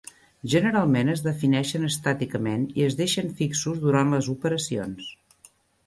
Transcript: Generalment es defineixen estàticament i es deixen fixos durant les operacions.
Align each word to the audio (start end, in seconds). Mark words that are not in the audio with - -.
Generalment 0.53 1.11
es 1.13 1.21
defineixen 1.25 1.85
estàticament 1.89 2.65
i 2.81 2.87
es 2.89 2.99
deixen 3.05 3.31
fixos 3.43 3.87
durant 3.87 4.15
les 4.19 4.35
operacions. 4.39 5.17